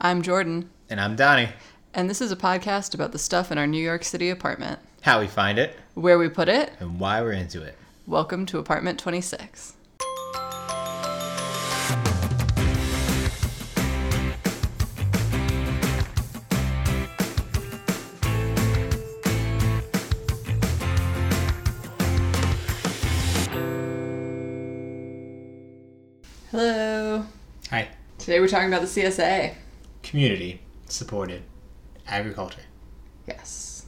[0.00, 1.50] I'm Jordan, And I'm Donnie.
[1.94, 4.78] and this is a podcast about the stuff in our New York City apartment.
[5.02, 7.76] How we find it Where we put it, and why we're into it.
[8.06, 9.74] welcome to apartment 26.
[26.50, 27.24] Hello.
[27.70, 27.88] Hi.
[28.18, 29.54] Today we're talking about the CSA.
[30.10, 31.44] Community supported
[32.08, 32.62] agriculture.
[33.28, 33.86] Yes.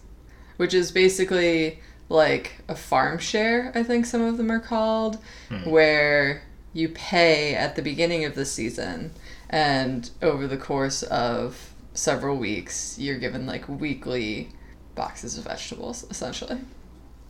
[0.57, 5.69] Which is basically like a farm share, I think some of them are called, hmm.
[5.69, 9.13] where you pay at the beginning of the season
[9.51, 14.51] and over the course of several weeks, you're given like weekly
[14.95, 16.59] boxes of vegetables, essentially.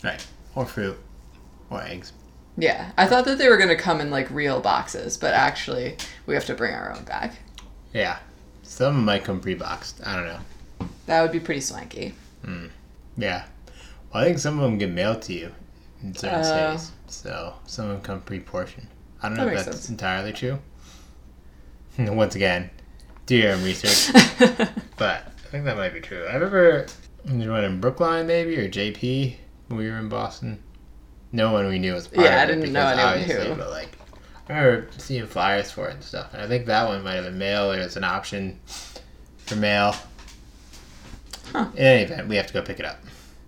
[0.05, 0.25] Right.
[0.55, 0.99] Or fruit.
[1.71, 2.13] Or eggs.
[2.59, 2.93] Yeah.
[2.99, 6.35] I thought that they were going to come in like real boxes, but actually, we
[6.35, 7.33] have to bring our own bag.
[7.95, 8.19] Yeah.
[8.73, 10.01] Some might come pre-boxed.
[10.03, 10.89] I don't know.
[11.05, 12.15] That would be pretty swanky.
[12.43, 12.69] Hmm.
[13.19, 13.45] Yeah.
[14.13, 15.53] Well, I think some of them get mailed to you
[16.03, 16.77] in certain Oh.
[16.79, 16.93] states.
[17.07, 18.87] So some of them come pre-portioned.
[19.23, 19.91] I don't know That if that's sense.
[19.91, 20.59] entirely true.
[21.99, 22.71] Once again,
[23.27, 24.11] do your own research.
[24.97, 26.25] but I think that might be true.
[26.25, 26.87] I remember
[27.27, 29.37] there one in Brookline maybe or JP
[29.69, 30.63] when we were in Boston.
[31.31, 33.55] No one we knew was part Yeah, I of it didn't know anyone who.
[33.55, 34.02] But like, I
[34.49, 36.33] remember seeing flyers for it and stuff.
[36.33, 37.71] And I think that one might have been mail.
[37.71, 38.59] There's an option
[39.39, 39.95] for mail.
[41.53, 41.69] Huh.
[41.75, 42.99] In any event, we have to go pick it up.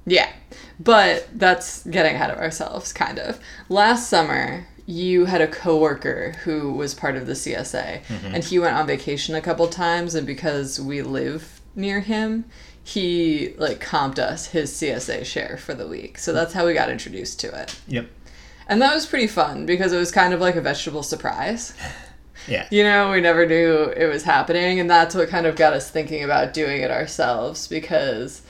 [0.06, 0.30] Yeah,
[0.78, 3.40] but that's getting ahead of ourselves, kind of.
[3.70, 8.34] Last summer, you had a coworker who was part of the CSA, mm-hmm.
[8.34, 12.44] and he went on vacation a couple times, and because we live near him,
[12.82, 16.18] he like comped us his CSA share for the week.
[16.18, 16.36] So hmm.
[16.36, 17.80] that's how we got introduced to it.
[17.88, 18.08] Yep.
[18.68, 21.74] And that was pretty fun because it was kind of like a vegetable surprise.
[22.46, 22.66] Yeah.
[22.70, 25.90] You know, we never knew it was happening, and that's what kind of got us
[25.90, 28.42] thinking about doing it ourselves because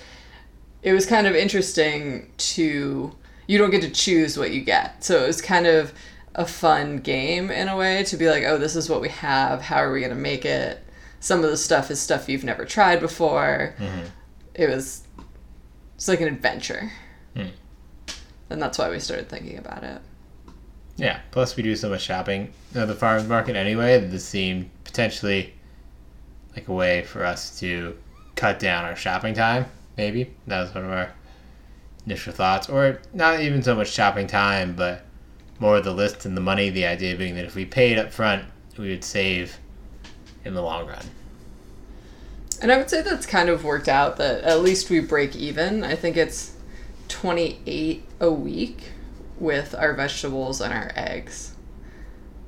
[0.82, 3.14] it was kind of interesting to.
[3.46, 5.04] You don't get to choose what you get.
[5.04, 5.92] So it was kind of
[6.34, 9.60] a fun game in a way to be like, oh, this is what we have.
[9.60, 10.82] How are we going to make it?
[11.20, 13.74] Some of the stuff is stuff you've never tried before.
[13.78, 14.06] Mm-hmm.
[14.54, 15.02] It was.
[15.94, 16.90] It's like an adventure.
[18.54, 20.00] And that's why we started thinking about it.
[20.94, 21.18] Yeah.
[21.32, 23.98] Plus, we do so much shopping at the farmers market anyway.
[23.98, 25.54] That this seemed potentially
[26.54, 27.98] like a way for us to
[28.36, 29.66] cut down our shopping time.
[29.96, 31.12] Maybe that was one of our
[32.06, 35.04] initial thoughts, or not even so much shopping time, but
[35.58, 36.70] more of the list and the money.
[36.70, 38.44] The idea being that if we paid up front,
[38.78, 39.58] we would save
[40.44, 41.06] in the long run.
[42.62, 45.82] And I would say that's kind of worked out that at least we break even.
[45.82, 46.54] I think it's
[47.08, 48.90] 28 a week
[49.38, 51.54] with our vegetables and our eggs.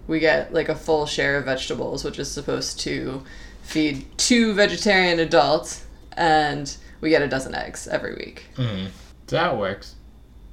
[0.09, 3.23] We get like a full share of vegetables, which is supposed to
[3.63, 5.85] feed two vegetarian adults,
[6.17, 8.47] and we get a dozen eggs every week.
[8.57, 8.87] Mm-hmm.
[9.27, 9.97] So how it works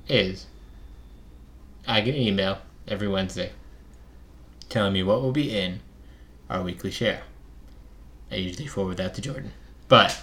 [0.09, 0.47] is
[1.87, 2.57] I get an email
[2.87, 3.51] every Wednesday
[4.69, 5.79] telling me what will be in
[6.49, 7.21] our weekly share.
[8.31, 9.51] I usually forward that to Jordan.
[9.87, 10.19] But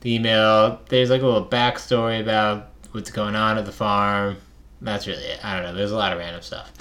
[0.00, 4.36] the email, there's like a little backstory about what's going on at the farm.
[4.80, 5.44] That's really it.
[5.44, 5.74] I don't know.
[5.74, 6.72] There's a lot of random stuff.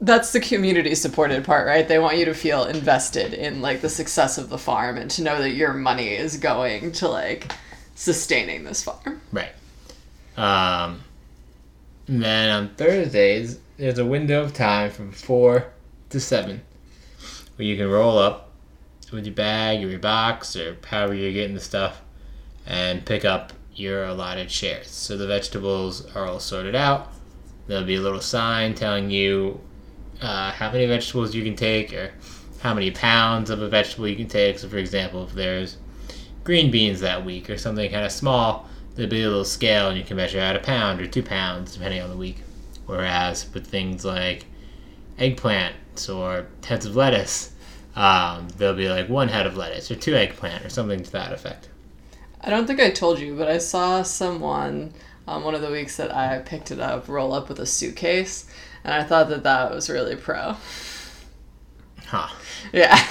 [0.00, 1.86] That's the community supported part, right?
[1.86, 5.22] They want you to feel invested in like the success of the farm and to
[5.22, 7.52] know that your money is going to like
[7.94, 9.20] sustaining this farm.
[9.32, 9.52] Right.
[10.36, 11.00] Um,
[12.08, 15.64] and then on Thursdays, there's a window of time from 4
[16.10, 16.60] to 7
[17.56, 18.50] where you can roll up
[19.12, 22.02] with your bag or your box or however you're getting the stuff
[22.66, 24.88] and pick up your allotted shares.
[24.88, 27.12] So the vegetables are all sorted out.
[27.66, 29.60] There'll be a little sign telling you
[30.20, 32.12] uh, how many vegetables you can take or
[32.60, 34.58] how many pounds of a vegetable you can take.
[34.58, 35.76] So, for example, if there's
[36.44, 39.98] green beans that week or something kind of small, there'll be a little scale and
[39.98, 42.42] you can measure out a pound or two pounds depending on the week.
[42.86, 44.46] Whereas with things like
[45.18, 47.52] eggplants or heads of lettuce,
[47.96, 51.32] um, there'll be like one head of lettuce or two eggplant or something to that
[51.32, 51.68] effect.
[52.44, 54.92] I don't think I told you, but I saw someone
[55.26, 58.44] on one of the weeks that I picked it up roll up with a suitcase,
[58.84, 60.56] and I thought that that was really pro.
[62.06, 62.28] Huh.
[62.72, 63.02] Yeah.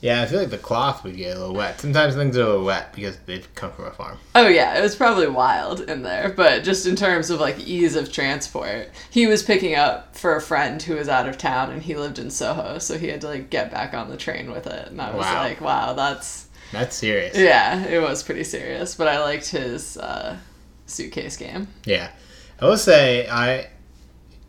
[0.00, 1.80] Yeah, I feel like the cloth would get a little wet.
[1.80, 4.18] Sometimes things are a little wet because they've come from a farm.
[4.36, 7.96] Oh yeah, it was probably wild in there, but just in terms of like ease
[7.96, 11.82] of transport, he was picking up for a friend who was out of town and
[11.82, 14.68] he lived in Soho, so he had to like get back on the train with
[14.68, 15.42] it, and I was Wow.
[15.42, 17.36] like, wow, that's That's serious.
[17.36, 20.36] yeah, it was pretty serious, but I liked his uh,
[20.86, 21.68] suitcase game.
[21.84, 22.10] Yeah,
[22.60, 23.70] I will say I.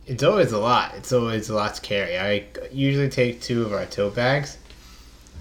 [0.05, 0.95] It's always a lot.
[0.95, 2.17] It's always a lot to carry.
[2.17, 4.57] I usually take two of our tote bags,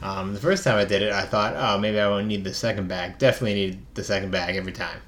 [0.03, 2.53] Um, the first time I did it, I thought, oh, maybe I won't need the
[2.53, 3.17] second bag.
[3.19, 5.01] Definitely need the second bag every time.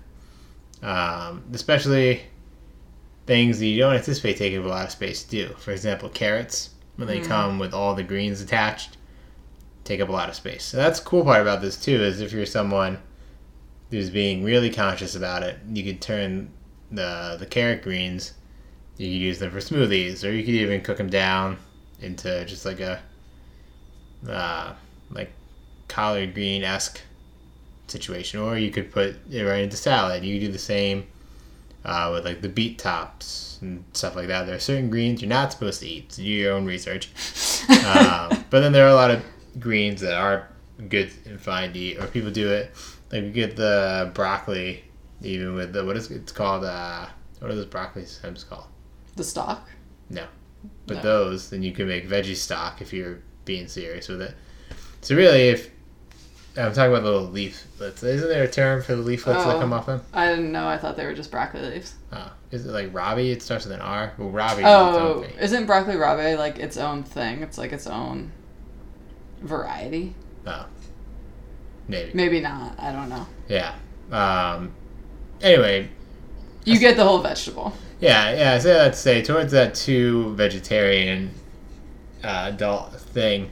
[0.83, 2.23] Um, especially
[3.27, 5.49] things that you don't anticipate taking up a lot of space to do.
[5.59, 8.97] For example, carrots, when they come with all the greens attached,
[9.85, 10.65] take up a lot of space.
[10.65, 12.99] So that's the cool part about this too, is if you're someone
[13.91, 16.51] who's being really conscious about it, you could turn
[16.91, 18.35] the the carrot greens,
[18.97, 21.59] you could use them for smoothies, or you could even cook them down
[22.01, 23.01] into just like a
[24.29, 24.75] uh,
[25.11, 25.31] like
[25.89, 27.01] collard green esque
[27.89, 30.25] situation, or you could put it right into salad.
[30.25, 31.07] You could do the same
[31.85, 34.47] uh, with like the beet tops and stuff like that.
[34.47, 37.11] There are certain greens you're not supposed to eat, so do your own research.
[37.87, 39.23] um, but then there are a lot of
[39.59, 40.49] greens that are
[40.89, 42.71] good and fine to eat, or people do it
[43.13, 44.85] like you get the broccoli,
[45.23, 46.65] even with the what is it's called?
[46.65, 47.07] Uh,
[47.41, 48.67] what are those broccoli stems called?
[49.17, 49.69] The stock.
[50.09, 50.25] No.
[50.87, 51.03] But No.
[51.03, 54.35] those, then you can make veggie stock if you're being serious with it.
[55.01, 55.71] So really, if
[56.57, 59.61] I'm talking about the little leaflets, isn't there a term for the leaflets that Oh.
[59.61, 60.03] come off them?
[60.13, 60.69] I didn't know.
[60.69, 61.95] I thought they were just broccoli leaves.
[62.13, 63.31] Oh, is it like Robbie?
[63.31, 64.13] It starts with an R.
[64.19, 64.55] Well, Robbie.
[64.55, 65.39] is its own Oh, thing.
[65.39, 67.43] isn't broccoli rabe like its own thing?
[67.43, 68.33] It's like its own
[69.43, 70.15] variety.
[70.47, 70.67] Oh,
[71.89, 72.11] maybe.
[72.15, 72.79] Maybe not.
[72.79, 73.27] I don't know.
[73.49, 73.75] Yeah.
[74.11, 74.73] Um.
[75.43, 75.89] Anyway,
[76.65, 77.73] You get the whole vegetable.
[78.01, 78.59] Yeah, yeah.
[78.59, 81.31] So let's say towards that two vegetarian
[82.23, 83.51] uh, adult thing,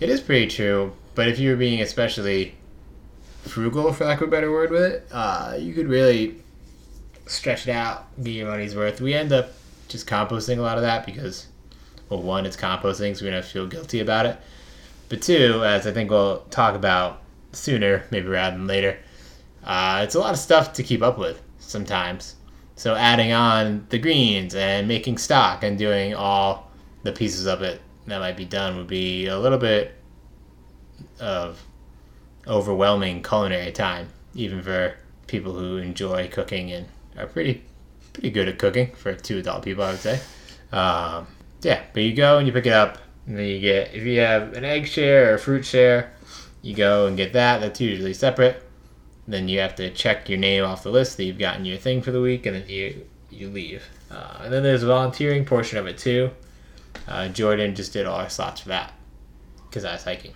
[0.00, 0.92] it is pretty true.
[1.14, 2.54] But if you were being especially
[3.42, 6.36] frugal, for lack of a better word, with it, uh, you could really
[7.26, 9.00] stretch it out, get your money's worth.
[9.00, 9.50] We end up
[9.88, 11.46] just composting a lot of that because,
[12.08, 14.38] well, one, it's composting, so we don't feel guilty about it.
[15.08, 17.22] But two, as I think we'll talk about
[17.52, 18.98] sooner, maybe rather than later,
[19.64, 22.36] uh, it's a lot of stuff to keep up with sometimes.
[22.76, 26.70] So adding on the greens and making stock and doing all
[27.02, 29.94] the pieces of it that might be done would be a little bit
[31.20, 31.62] of
[32.46, 34.94] overwhelming culinary time, even for
[35.26, 36.86] people who enjoy cooking and
[37.18, 37.64] are pretty
[38.12, 40.20] pretty good at cooking for two adult people, I would say.
[40.72, 41.26] Um,
[41.62, 44.20] yeah, but you go and you pick it up, and then you get if you
[44.20, 46.12] have an egg share or a fruit share,
[46.62, 47.60] you go and get that.
[47.60, 48.62] That's usually separate.
[49.28, 52.02] Then you have to check your name off the list that you've gotten your thing
[52.02, 53.84] for the week, and then you you leave.
[54.10, 56.30] Uh, and then there's a volunteering portion of it too.
[57.08, 58.92] Uh, Jordan just did all our slots for that
[59.68, 60.32] because I was hiking.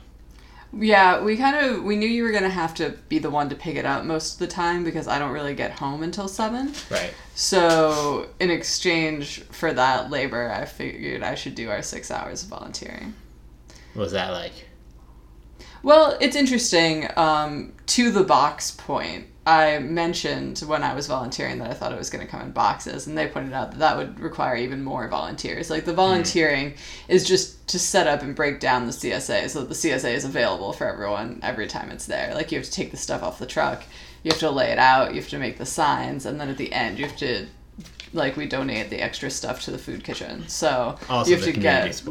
[0.72, 3.56] Yeah, we kind of we knew you were gonna have to be the one to
[3.56, 6.72] pick it up most of the time because I don't really get home until seven.
[6.88, 7.12] Right.
[7.34, 12.50] So in exchange for that labor, I figured I should do our six hours of
[12.50, 13.14] volunteering.
[13.94, 14.52] What was that like?
[15.82, 17.08] Well, it's interesting.
[17.16, 21.98] Um, to the box point, I mentioned when I was volunteering that I thought it
[21.98, 24.84] was going to come in boxes, and they pointed out that that would require even
[24.84, 25.70] more volunteers.
[25.70, 26.74] Like the volunteering
[27.08, 30.24] is just to set up and break down the CSA so that the CSA is
[30.26, 32.34] available for everyone every time it's there.
[32.34, 33.82] Like you have to take the stuff off the truck,
[34.22, 36.58] you have to lay it out, you have to make the signs, and then at
[36.58, 37.46] the end you have to.
[38.12, 41.52] Like we donate the extra stuff to the food kitchen, so Also, you have to
[41.52, 42.02] get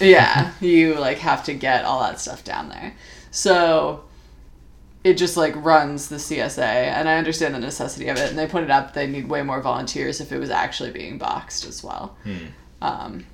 [0.00, 2.94] yeah, you like have to get all that stuff down there.
[3.32, 4.04] So
[5.02, 8.30] it just like runs the CSA, and I understand the necessity of it.
[8.30, 11.18] And they pointed out that they need way more volunteers if it was actually being
[11.18, 12.16] boxed as well.
[12.82, 13.26] Um,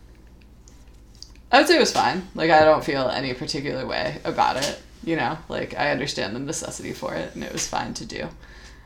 [1.53, 2.27] I would say it was fine.
[2.35, 4.81] Like I don't feel any particular way about it.
[5.05, 8.29] You know, like I understand the necessity for it, and it was fine to do.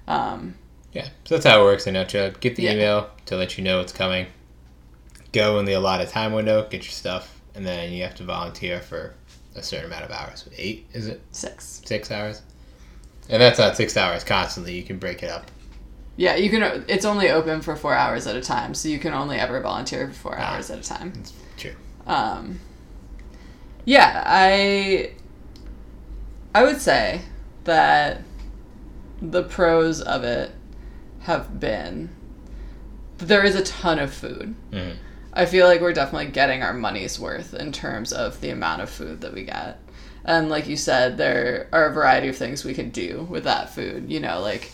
[0.08, 0.54] Um,
[0.92, 2.32] Yeah, so that's how it works in a nutshell.
[2.40, 2.72] Get the Yeah.
[2.72, 4.26] email to let you know what's coming.
[5.32, 8.80] Go in the allotted time window, get your stuff, and then you have to volunteer
[8.80, 9.14] for
[9.54, 10.48] a certain amount of hours.
[10.56, 11.20] Eight, is it?
[11.32, 11.80] six.
[11.84, 12.42] Six hours?
[13.30, 14.74] And that's not six hours constantly.
[14.76, 15.50] You can break it up.
[16.16, 16.84] Yeah, you can.
[16.88, 20.08] It's only open for four hours at a time, so you can only ever volunteer
[20.08, 20.54] for four Ah.
[20.54, 21.12] hours at a time.
[21.18, 21.72] It's true.
[22.06, 22.60] Um,
[23.84, 25.12] yeah, I
[26.54, 27.22] I would say
[27.64, 28.22] that
[29.22, 30.50] the pros of it
[31.20, 32.10] have been
[33.18, 34.54] there is a ton of food.
[34.72, 34.96] Mhm.
[35.32, 38.90] I feel like we're definitely getting our money's worth in terms of the amount of
[38.90, 39.78] food that we get.
[40.24, 43.70] And like you said, there are a variety of things we can do with that
[43.70, 44.10] food.
[44.10, 44.72] You know, like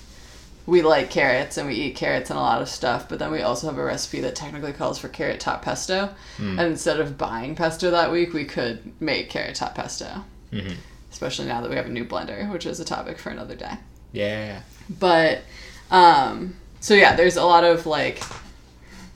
[0.66, 3.40] we like carrots and we eat carrots and a lot of stuff, but then we
[3.42, 6.10] also have a recipe that technically calls for carrot top pesto.
[6.38, 10.24] And instead of buying pesto that week, we could make carrot top pesto.
[10.52, 10.74] Mhm.
[11.12, 13.74] Especially now that we have a new blender, which is a topic for another day.
[14.12, 14.60] Yeah.
[14.90, 15.42] But
[15.90, 18.20] um so yeah, there's a lot of like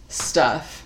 [0.08, 0.84] stuff.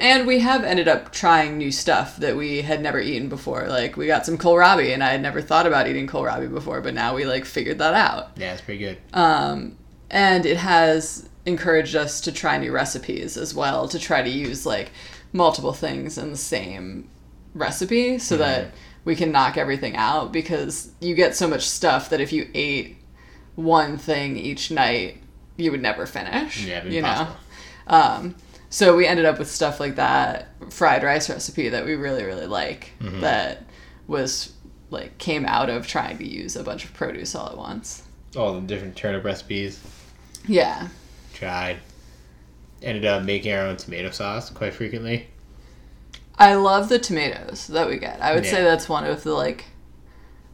[0.00, 3.68] And we have ended up trying new stuff that we had never eaten before.
[3.68, 6.94] Like we got some kohlrabi and I had never thought about eating kohlrabi before, but
[6.94, 8.32] now we like figured that out.
[8.36, 8.98] Yeah, it's pretty good.
[9.12, 9.76] Um
[10.10, 14.66] and it has encouraged us to try new recipes as well to try to use
[14.66, 14.90] like
[15.32, 17.08] multiple things in the same
[17.54, 18.72] recipe so that
[19.04, 22.96] we can knock everything out because you get so much stuff that if you ate
[23.54, 25.22] one thing each night,
[25.56, 26.64] you would never finish.
[26.66, 27.28] Yeah, it'd be you know.
[27.86, 28.34] Um,
[28.76, 32.46] so we ended up with stuff like that fried rice recipe that we really really
[32.46, 33.20] like Mm-hmm.
[33.20, 33.64] that
[34.06, 34.52] was
[34.90, 38.02] like came out of trying to use a bunch of produce all at once.
[38.36, 39.80] All the different turnip recipes
[40.46, 40.88] Yeah.
[41.32, 41.78] tried.
[42.82, 45.28] Ended up making our own tomato sauce quite frequently.
[46.38, 48.20] I love the tomatoes that we get.
[48.20, 49.64] I would say that's one of the like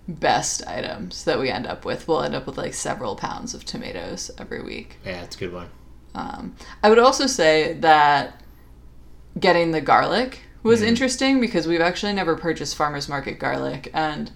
[0.09, 2.07] best items that we end up with.
[2.07, 4.97] We'll end up with like several pounds of tomatoes every week.
[5.05, 5.69] Yeah, it's a good one.
[6.15, 8.41] Um, I would also say that
[9.39, 10.87] getting the garlic was Mhm.
[10.89, 13.91] interesting because we've actually never purchased farmers market garlic.
[13.95, 14.31] And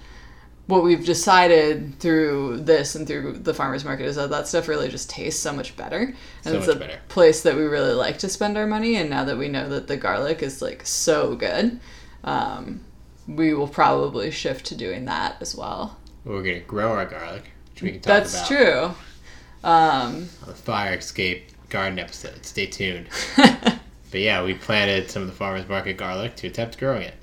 [0.67, 4.89] what we've decided through this and through the farmers market is that that stuff really
[4.89, 6.15] just tastes so much better.
[6.45, 6.99] And So it's a better.
[7.09, 8.97] place that we really like to spend our money.
[8.97, 11.79] And now that we know that the garlic is like so good
[12.25, 12.81] um,
[13.29, 15.97] we will probably shift to doing that as well.
[16.25, 18.47] We're gonna grow our garlic, which we can talk that's about.
[18.49, 18.95] true.
[19.63, 22.45] Um, the fire escape garden episode.
[22.45, 23.09] Stay tuned.
[23.37, 23.81] but
[24.13, 27.15] yeah, we planted some of the farmers market garlic to attempt growing it.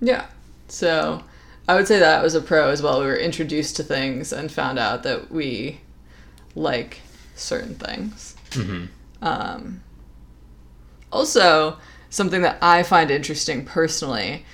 [0.00, 0.26] Yeah.
[0.68, 1.22] So
[1.68, 3.00] I would say that was a pro as well.
[3.00, 5.80] We were introduced to things and found out that we
[6.54, 7.00] like
[7.34, 8.36] certain things.
[8.50, 8.86] Mm-hmm.
[9.22, 9.82] Um,
[11.12, 11.78] also,
[12.08, 14.44] something that I find interesting personally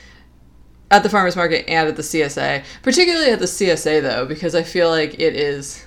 [0.90, 4.62] at the farmers market and at the CSA, particularly at the CSA though, because I
[4.62, 5.85] feel like it is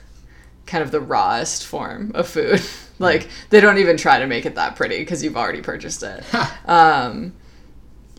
[0.66, 2.62] kind of the rawest form of food.
[3.00, 6.24] like they don't even try to make it that pretty because you've already purchased it.
[6.66, 7.34] um,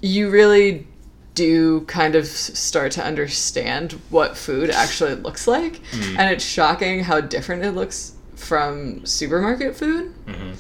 [0.03, 0.87] you really
[1.35, 5.81] do kind of start to understand what food actually looks like,
[6.19, 10.13] and it's shocking how different it looks from supermarket food.
[10.27, 10.53] Mm-hmm.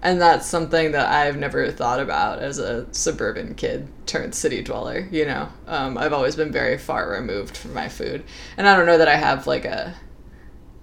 [0.00, 5.08] And that's something that I've never thought about as a suburban kid turned city dweller.
[5.10, 8.22] You know, um, I've always been very far removed from my food,
[8.56, 9.94] and I don't know that I have like a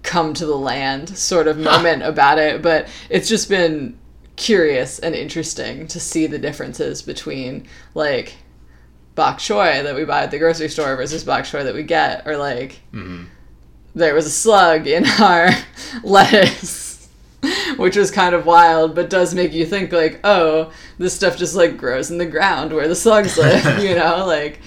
[0.06, 3.98] come to the land sort of moment about it, but it's just been
[4.36, 8.36] curious and interesting to see the differences between like
[9.14, 12.26] bok choy that we buy at the grocery store versus bok choy that we get,
[12.26, 13.24] or like Mm-hmm.
[13.94, 15.48] there was a slug in our
[16.02, 17.08] lettuce,
[17.76, 21.54] which was kind of wild, but does make you think like, oh, this stuff just
[21.54, 24.60] like grows in the ground where the slugs live, you know, like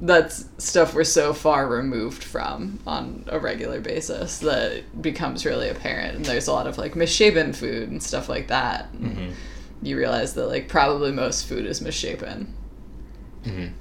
[0.00, 6.16] that's stuff we're so far removed from on a regular basis that becomes really apparent.
[6.16, 8.92] And there's a lot of like misshapen food and stuff like that.
[8.92, 9.32] Mm-hmm.
[9.82, 12.54] You realize that like probably most food is misshapen.
[13.44, 13.72] Mm-hmm.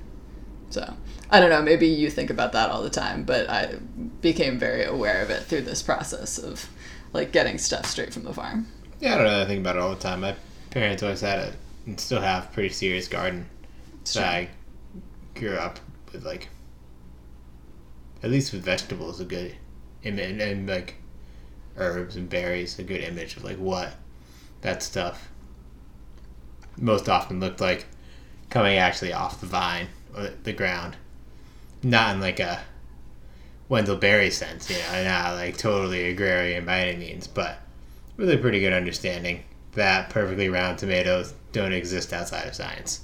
[0.69, 0.93] So
[1.29, 1.62] I don't know.
[1.62, 3.75] Maybe you think about that all the time, but I
[4.21, 6.67] became very aware of it through this process of
[7.13, 8.67] like getting stuff straight from the farm.
[9.00, 9.41] Yeah, I don't know.
[9.41, 10.21] I think about it all the time.
[10.21, 10.36] My
[10.71, 11.53] parents always had a
[11.88, 13.47] and still have pretty serious garden.
[14.03, 14.50] So I
[15.36, 15.79] grew up
[16.11, 16.49] with like
[18.23, 19.55] at least with vegetables a good
[20.03, 20.95] image and, and like
[21.77, 23.93] herbs and berries a good image of like what
[24.61, 25.29] that stuff
[26.79, 27.85] most often looked like
[28.49, 30.95] coming actually off the vine or the ground.
[31.83, 32.61] Not in like a
[33.69, 37.59] Wendell Berry sense, you know, not like totally agrarian by any means, but
[38.15, 43.01] with a pretty good understanding that perfectly round tomatoes don't exist outside of science.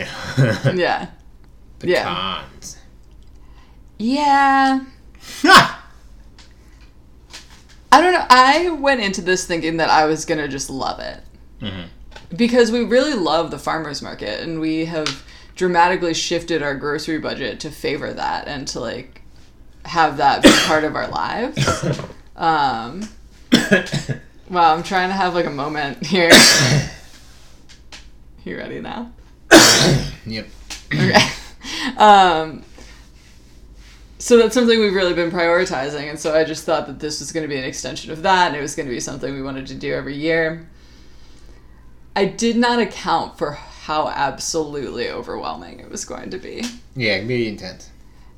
[0.00, 0.72] know?
[0.74, 1.10] Yeah.
[1.82, 2.04] the Yeah.
[2.04, 2.76] cons.
[3.98, 4.80] Yeah.
[7.94, 8.24] I don't know.
[8.30, 11.20] I went into this thinking that I was going to just love it.
[11.60, 11.88] Mhm.
[12.34, 15.22] Because we really love the farmer's market and we have
[15.56, 19.20] dramatically shifted our grocery budget to favor that and to like
[19.84, 21.58] have that be part of our lives.
[22.34, 23.06] Um,
[24.48, 26.30] wow, I'm trying to have like a moment here.
[28.44, 29.12] you ready now?
[30.26, 30.48] yep.
[30.92, 31.20] Okay.
[31.96, 32.62] Um,
[34.18, 37.32] so that's something we've really been prioritizing, and so I just thought that this was
[37.32, 39.42] going to be an extension of that, and it was going to be something we
[39.42, 40.68] wanted to do every year.
[42.14, 46.62] I did not account for how absolutely overwhelming it was going to be,
[46.94, 47.90] Yeah, be intense.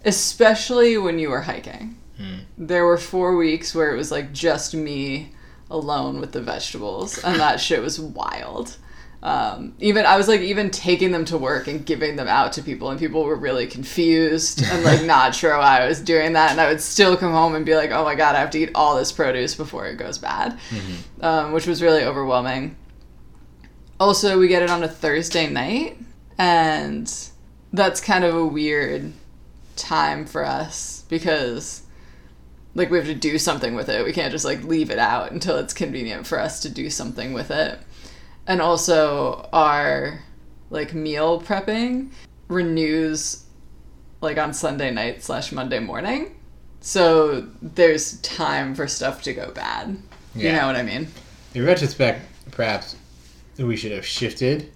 [0.05, 1.97] especially when you were hiking.
[2.17, 2.37] Hmm.
[2.57, 5.33] There were four weeks where it was like just me
[5.71, 8.77] alone with the vegetables, and that shit was wild.
[9.25, 12.63] Um, even I was like even taking them to work and giving them out to
[12.63, 16.51] people, and people were really confused and like not sure why I was doing that.
[16.51, 18.59] And I would still come home and be like, "Oh my god, I have to
[18.59, 20.59] eat all this produce before it goes bad,"
[21.23, 22.77] um, which was really overwhelming.
[23.99, 25.97] Also, we get it on a Thursday night,
[26.37, 27.11] and
[27.73, 29.11] that's kind of a weird
[29.75, 31.83] time for us because
[32.75, 34.05] like we have to do something with it.
[34.05, 37.33] We can't just like leave it out until it's convenient for us to do something
[37.33, 37.79] with it.
[38.47, 40.21] And also our
[40.71, 42.11] like meal prepping
[42.49, 43.45] renews
[44.21, 46.35] like on Sunday night slash Monday morning.
[46.81, 49.97] So there's time for stuff to go bad.
[50.35, 50.61] You Yeah.
[50.61, 51.09] know what I mean?
[51.55, 52.97] In retrospect, perhaps
[53.59, 54.71] we should have shifted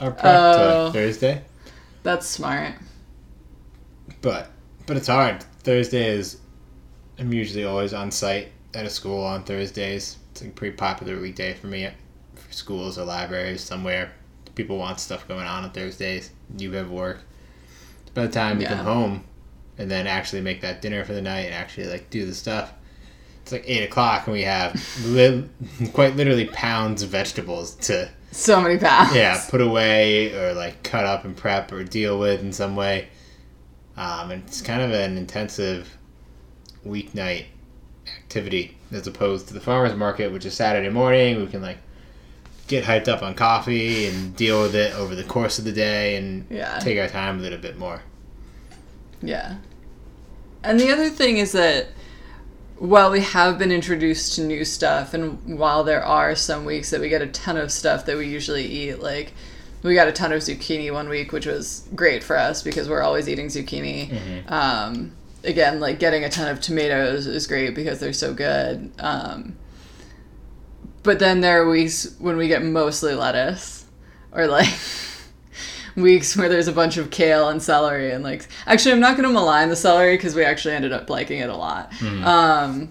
[0.00, 0.90] our prep to Oh.
[0.92, 1.42] Thursday.
[2.02, 2.74] That's smart.
[4.22, 4.50] But
[4.86, 5.44] but it's hard.
[5.62, 6.38] Thursday is
[7.18, 10.16] I'm usually always on site at a school on Thursdays.
[10.32, 11.88] It's a pretty popular weekday for me
[12.58, 14.12] schools or libraries somewhere.
[14.54, 16.30] People want stuff going on on Thursdays.
[16.56, 17.20] You have work.
[18.14, 19.24] By the time you come home
[19.78, 22.72] and then actually make that dinner for the night and actually like do the stuff,
[23.42, 24.74] it's like eight o'clock and we have
[25.06, 25.48] li-
[25.92, 29.14] quite literally pounds of vegetables to So many pounds.
[29.14, 33.08] yeah, put away or like cut up and prep or deal with in some way.
[33.96, 35.96] Um, and it's kind of an intensive
[36.86, 37.46] weeknight
[38.22, 41.38] activity as opposed to the farmers market, which is Saturday morning.
[41.40, 41.78] We can like
[42.68, 46.16] get hyped up on coffee and deal with it over the course of the day
[46.16, 46.78] and Yeah.
[46.78, 48.02] take our time with it a bit more.
[49.22, 49.56] Yeah.
[50.62, 51.88] And the other thing is that
[52.76, 57.00] while we have been introduced to new stuff, and while there are some weeks that
[57.00, 59.32] we get a ton of stuff that we usually eat, like
[59.82, 63.02] we got a ton of zucchini one week, which was great for us because we're
[63.02, 64.48] always eating zucchini.
[64.50, 68.90] Um, again, like getting a ton of tomatoes is great because they're so good.
[68.98, 69.56] Um,
[71.08, 73.86] but then there are weeks when we get mostly lettuce,
[74.30, 74.68] or like
[75.96, 79.26] weeks where there's a bunch of kale and celery and like actually i'm not going
[79.26, 81.90] to malign the celery because we actually ended up liking it a lot.
[82.22, 82.90] Um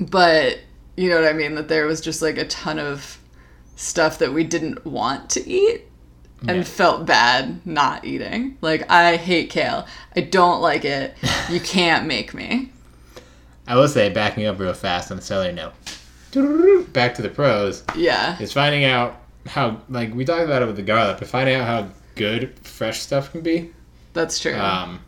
[0.00, 0.58] but
[0.96, 1.54] you know what i mean?
[1.54, 3.18] That there was just like a ton of
[3.76, 5.82] stuff that we didn't want to eat
[6.48, 6.62] and Yeah.
[6.64, 8.56] felt bad not eating.
[8.62, 9.86] Like i hate kale.
[10.16, 11.14] I don't like it.
[11.50, 12.70] You can't make me.
[13.66, 15.74] I will say, backing up real fast on the celery note,
[16.92, 17.84] back to the pros.
[17.96, 21.54] yeah is finding out how like we talked about it with the garlic, but finding
[21.56, 23.70] out how good fresh stuff can be.
[24.12, 25.00] that's true Um,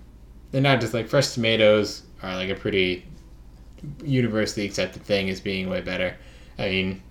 [0.50, 3.04] they're not just like fresh tomatoes are like a pretty
[4.02, 6.16] universally accepted thing as being way better.
[6.59, 7.03] I mean,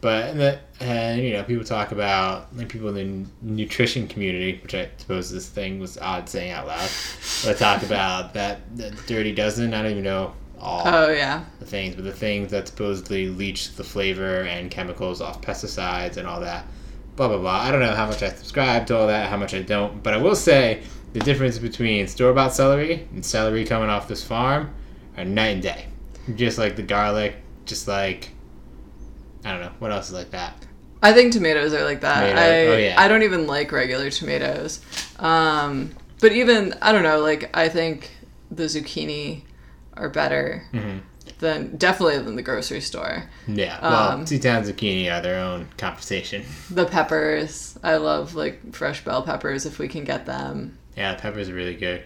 [0.00, 4.74] but the, and you know people talk about like people in the nutrition community, which
[4.74, 6.90] I suppose this thing was odd saying out loud.
[7.44, 9.74] But talk about that, that dirty dozen.
[9.74, 13.74] I don't even know all oh yeah the things, but the things that supposedly leach
[13.74, 16.66] the flavor and chemicals off pesticides and all that.
[17.16, 17.60] Blah blah blah.
[17.60, 20.14] I don't know how much I subscribe to all that, how much I don't, but
[20.14, 24.72] I will say the difference between store bought celery and celery coming off this farm
[25.16, 25.86] are night and day.
[26.36, 28.30] Just like the garlic, just like
[29.44, 30.54] I don't know what else is like that.
[31.02, 32.28] I think tomatoes are like that.
[32.28, 32.94] Tomato- I oh, yeah.
[32.96, 34.80] I don't even like regular tomatoes.
[35.18, 37.18] Um, but even I don't know.
[37.20, 38.12] Like I think
[38.50, 39.42] the zucchini
[39.96, 41.00] are better Mhm.
[41.38, 43.24] than definitely than the grocery store.
[43.46, 46.44] Yeah, well, Um, two towns zucchini are their own conversation.
[46.70, 50.78] The peppers, I love like fresh bell peppers if we can get them.
[50.96, 52.02] Yeah, the peppers are really good,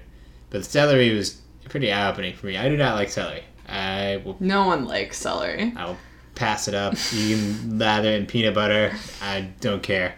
[0.51, 2.57] but the celery was pretty eye opening for me.
[2.57, 3.43] I do not like celery.
[3.69, 5.73] I will No one likes celery.
[5.77, 5.99] I will
[6.37, 6.95] pass it up.
[7.13, 8.93] You can lather in peanut butter.
[9.23, 10.15] I don't care.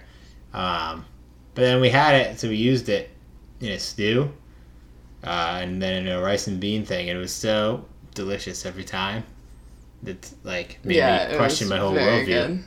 [0.52, 1.04] Um,
[1.54, 3.10] but then we had it, so we used it
[3.60, 4.32] in a stew,
[5.24, 7.08] uh, and then a rice and bean thing.
[7.08, 9.24] And it was so delicious every time.
[10.02, 12.62] That like made yeah, me question my whole worldview.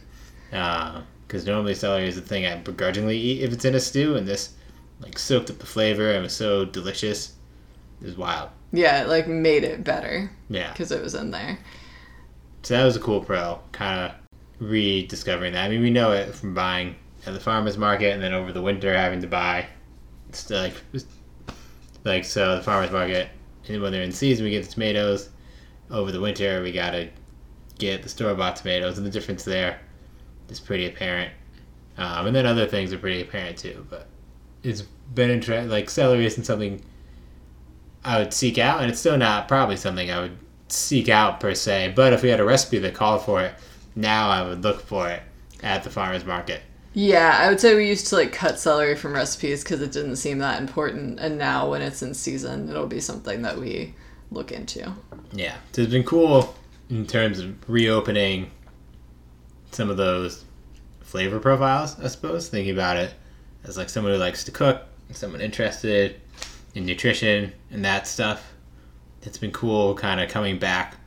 [0.50, 4.28] Because normally celery is the thing I begrudgingly eat if it's in a stew, and
[4.28, 4.54] this
[5.00, 7.34] like soaked up the flavor and was so delicious.
[8.02, 8.50] It was wild.
[8.74, 10.72] Yeah, it like made it better Yeah.
[10.72, 11.60] because it was in there.
[12.64, 14.12] So that was a cool pro, kind of
[14.60, 15.66] rediscovering that.
[15.66, 18.62] I mean, we know it from buying at the farmers market, and then over the
[18.62, 19.68] winter having to buy.
[20.30, 20.74] It's like,
[22.04, 23.30] like so the farmers market,
[23.68, 25.30] and when they're in season, we get the tomatoes.
[25.90, 27.10] Over the winter, we gotta
[27.78, 29.80] get the store bought tomatoes, and the difference there
[30.50, 31.32] is pretty apparent.
[31.98, 33.86] Um, and then other things are pretty apparent too.
[33.90, 34.08] But
[34.64, 35.70] it's been interesting.
[35.70, 36.84] Like celery isn't something
[38.04, 40.38] I would seek out, and it's still not probably something I would
[40.70, 41.94] seek out per se.
[41.96, 43.54] But if we had a recipe that called for it,
[43.96, 45.22] now I would look for it
[45.62, 46.62] at the farmers market.
[46.94, 50.18] Yeah, I would say we used to like cut celery from recipes because it didn't
[50.18, 53.94] seem that important, and now when it's in season, it'll be something that we
[54.30, 54.94] look into.
[55.32, 56.54] Yeah, so it's been cool
[56.90, 58.52] in terms of reopening
[59.72, 60.44] some of those
[61.00, 62.00] flavor profiles.
[62.00, 63.14] I suppose thinking about it
[63.64, 66.20] as like someone who likes to cook, someone interested
[66.76, 68.54] in nutrition and that stuff.
[69.24, 70.98] It's been cool, kind of coming back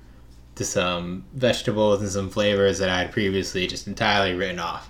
[0.54, 4.88] to some vegetables and some flavors that I had previously just entirely written off,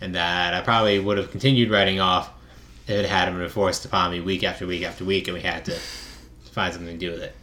[0.00, 2.30] and that I probably would have continued writing off
[2.86, 5.64] if it hadn't been forced upon me week after week after week, and we had
[5.66, 5.78] to
[6.52, 7.34] find something to do with it.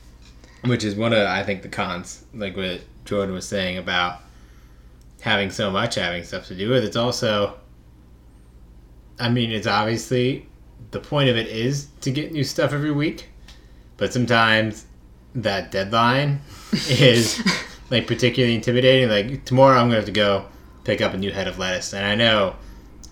[0.66, 4.22] Which is one of I think the cons, like what Jordan was saying about
[5.22, 6.84] having so much having stuff to do with.
[6.84, 7.58] It's also,
[9.20, 10.48] I mean, it's obviously
[10.92, 13.30] the point of it is to get new stuff every week,
[13.98, 14.86] but sometimes
[15.36, 16.42] that deadline
[16.90, 17.42] is
[17.90, 19.10] like particularly intimidating.
[19.10, 20.48] Like tomorrow, I'm going to have to go
[20.88, 22.56] pick up a new head of lettuce, and I know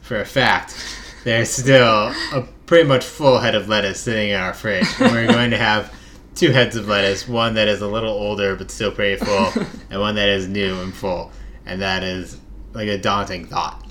[0.01, 0.77] for a fact
[1.25, 4.88] there's still a pretty much full head of lettuce sitting in our fridge.
[4.99, 5.93] And we're going to have
[6.35, 9.51] two heads of lettuce, one that is a little older but still pretty full,
[9.89, 11.31] and one that is new and full,
[11.65, 12.38] and that is
[12.73, 13.85] like a daunting thought.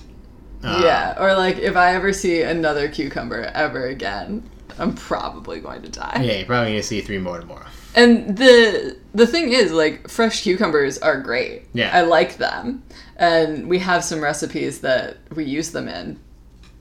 [0.63, 5.83] Um, yeah, or like if I ever see another cucumber ever again, I'm probably going
[5.83, 6.23] to die.
[6.25, 7.67] Yeah, you're probably gonna see three more tomorrow.
[7.95, 11.63] And the the thing is, like fresh cucumbers are great.
[11.73, 11.91] Yeah.
[11.97, 12.83] I like them,
[13.17, 16.19] and we have some recipes that we use them in,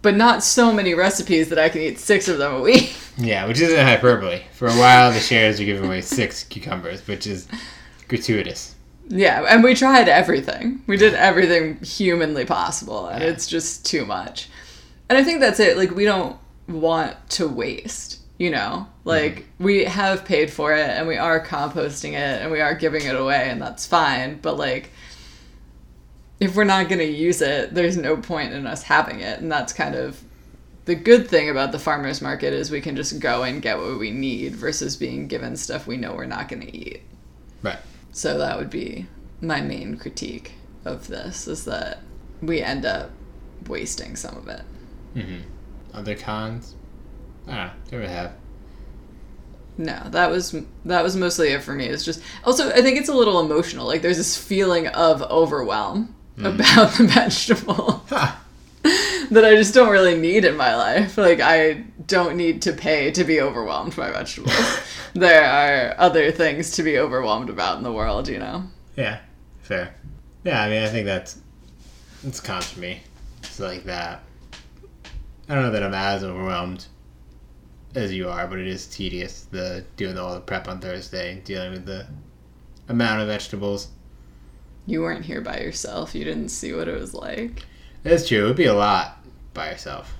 [0.02, 2.96] but not so many recipes that I can eat six of them a week.
[3.16, 4.42] Yeah, which isn't hyperbole.
[4.54, 7.48] For a while, the shares are giving away six cucumbers, which is
[8.08, 8.74] gratuitous.
[9.08, 10.82] yeah, and we tried everything.
[10.88, 13.30] We did everything humanly possible, and Yeah.
[13.30, 14.50] it's just too much.
[15.10, 15.78] And I think that's it.
[15.78, 18.18] Like we don't want to waste.
[18.38, 22.62] You know, like we have paid for it, and we are composting it, and we
[22.62, 24.40] are giving it away, and that's fine.
[24.42, 24.92] But like.
[26.40, 29.40] if we're not going to use it, there's no point in us having it.
[29.40, 30.22] And that's kind of
[30.86, 33.98] the good thing about the farmers market is we can just go and get what
[33.98, 37.02] we need versus being given stuff we know we're not going to eat.
[37.62, 37.80] Right.
[38.12, 39.08] So that would be
[39.40, 42.00] my main critique of this is that
[42.42, 43.12] we end up
[43.68, 44.64] wasting some of it.
[45.16, 45.42] Mm-hmm.
[45.94, 46.76] Other cons?
[47.48, 47.72] I don't know.
[47.90, 48.34] Don't really have.
[49.78, 51.86] No, that was that was mostly it for me.
[51.86, 53.88] It's just also I think it's a little emotional.
[53.88, 56.46] Like there's this feeling of overwhelm mm-hmm.
[56.46, 58.04] about the vegetable.
[58.10, 58.40] Ha!
[59.32, 61.18] that I just don't really need in my life.
[61.18, 64.54] Like I don't need to pay to be overwhelmed by vegetables.
[65.14, 68.66] there are other things to be overwhelmed about in the world, you know.
[68.96, 69.20] Yeah.
[69.62, 69.96] Fair.
[70.44, 71.40] Yeah, I mean, I think that's
[72.24, 73.02] it's cons for me.
[73.40, 74.22] It's like that.
[75.50, 76.86] I don't know that I'm as overwhelmed
[77.96, 79.48] as you are, but it is tedious.
[79.52, 82.08] The doing all the prep on Thursday, dealing with the
[82.90, 83.90] amount of vegetables.
[84.86, 86.14] You weren't here by yourself.
[86.14, 87.64] You didn't see what it was like.
[88.04, 88.44] That's true.
[88.44, 90.14] It would be a lot by yourself.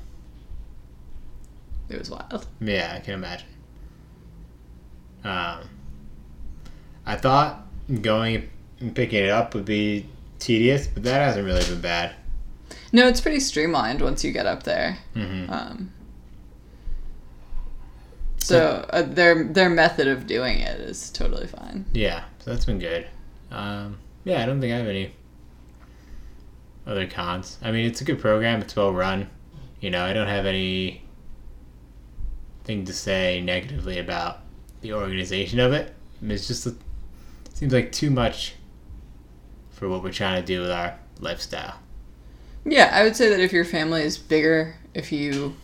[1.90, 2.48] It was wild.
[2.62, 3.48] Yeah, I can imagine.
[5.24, 5.70] Um,
[7.06, 7.66] I thought
[8.02, 10.08] going and picking it up would be
[10.40, 12.16] tedious, but that hasn't really been bad.
[12.92, 14.98] No, it's pretty streamlined once you get up there.
[15.14, 15.92] hmm Um,
[18.44, 21.86] so uh, their their method of doing it is totally fine.
[21.94, 23.08] Yeah, so that's been good.
[23.52, 25.14] Um, yeah, I don't think I have any
[26.86, 27.58] other cons.
[27.62, 28.62] I mean, it's a good program.
[28.62, 29.30] It's well run.
[29.80, 31.04] You know, I don't have any
[32.64, 34.40] thing to say negatively about
[34.82, 35.94] the organization of it.
[36.22, 38.56] I mean, it's just a, it seems like too much
[39.72, 41.80] for what we're trying to do with our lifestyle.
[42.66, 45.56] Yeah, I would say that if your family is bigger, if you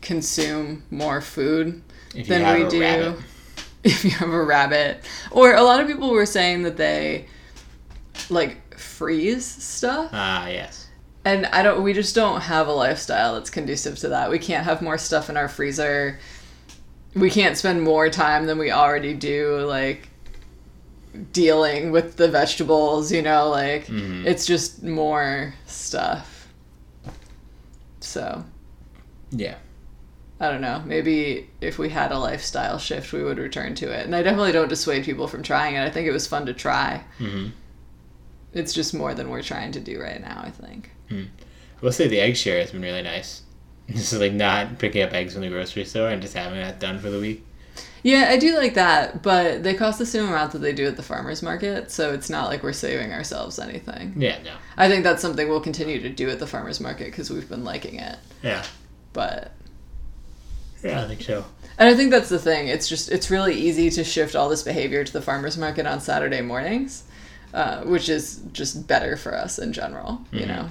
[0.00, 1.82] consume more food
[2.14, 3.18] If than we do, rabbit.
[3.84, 7.26] if you have a rabbit, or a lot of people were saying that they
[8.30, 10.88] like freeze stuff, Ah, yes.
[11.24, 11.82] and I don't.
[11.82, 14.30] We just don't have a lifestyle that's conducive to that.
[14.30, 16.18] We can't have more stuff in our freezer.
[17.14, 20.08] We can't spend more time than we already do, like
[21.32, 23.10] dealing with the vegetables.
[23.12, 24.24] You know, like Mhm.
[24.26, 26.48] it's just more stuff.
[28.00, 28.44] So
[29.30, 29.54] Yeah.
[30.42, 30.82] I don't know.
[30.84, 34.04] Maybe if we had a lifestyle shift, we would return to it.
[34.04, 35.84] And I definitely don't dissuade people from trying it.
[35.84, 37.04] I think it was fun to try.
[37.18, 37.46] hmm
[38.52, 40.90] It's just more than we're trying to do right now, I think.
[41.10, 41.26] I
[41.80, 43.42] will say the egg share has been really nice.
[43.90, 46.98] Just like not picking up eggs from the grocery store and just having that done
[46.98, 47.44] for the week.
[48.02, 50.96] Yeah, I do like that, but they cost the same amount that they do at
[50.96, 54.14] the farmer's market, so it's not like we're saving ourselves anything.
[54.16, 54.54] Yeah, no.
[54.76, 57.64] I think that's something we'll continue to do at the farmer's market because we've been
[57.64, 58.18] liking it.
[58.42, 58.64] Yeah.
[59.12, 59.52] But
[60.82, 61.44] Yeah, I think so.
[61.78, 62.68] And I think that's the thing.
[62.68, 66.00] It's just it's really easy to shift all this behavior to the farmers market on
[66.00, 67.04] Saturday mornings,
[67.54, 70.20] uh, which is just better for us in general.
[70.32, 70.48] You Mhm.
[70.48, 70.68] know.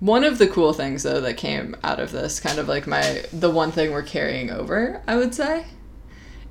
[0.00, 3.24] One of the cool things though that came out of this, kind of like my
[3.32, 5.64] the one thing we're carrying over, I would say,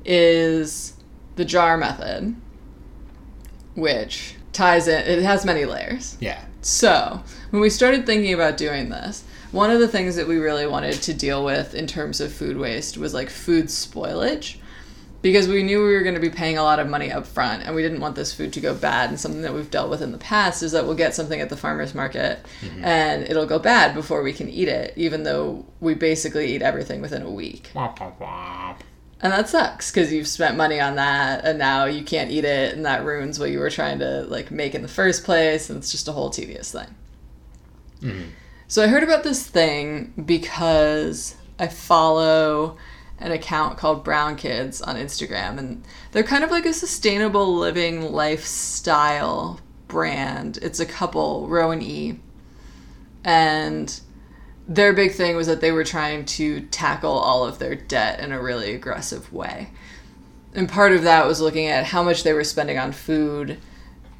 [0.04, 0.94] is
[1.36, 2.36] the jar method,
[3.76, 5.02] which ties in.
[5.02, 6.18] It has many layers.
[6.20, 6.42] Yeah.
[6.62, 9.24] So, when we started thinking about doing this,
[9.56, 12.58] one of the things that we really wanted to deal with in terms of food
[12.58, 14.58] waste was like food spoilage.
[15.22, 17.64] Because we knew we were going to be paying a lot of money up front
[17.64, 19.10] and we didn't want this food to go bad.
[19.10, 21.50] And something that we've dealt with in the past is that we'll get something at
[21.50, 22.46] the farmer's market
[22.84, 27.02] and it'll go bad before we can eat it, even though we basically eat everything
[27.02, 27.72] within a week.
[27.74, 28.78] Womp, womp, womp.
[29.22, 32.76] And that sucks because you've spent money on that and now you can't eat it
[32.76, 35.78] and that ruins what you were trying to like make in the first place and
[35.80, 36.94] it's just a whole tedious thing.
[38.02, 38.26] Mhm.
[38.68, 42.78] So I heard about this thing because I follow
[43.20, 48.12] an account called Brown Kids on Instagram, and they're kind of like a sustainable living
[48.12, 50.58] lifestyle brand.
[50.64, 52.20] It's a couple, Row and E,
[53.24, 54.00] and
[54.68, 58.32] their big thing was that they were trying to tackle all of their debt in
[58.32, 59.70] a really aggressive way.
[60.56, 63.60] And part of that was looking at how much they were spending on food,